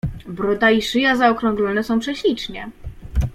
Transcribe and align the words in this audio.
"Broda 0.27 0.71
i 0.71 0.81
szyja 0.81 1.15
zaokrąglone 1.15 1.83
są 1.83 1.99
prześlicznie." 1.99 2.71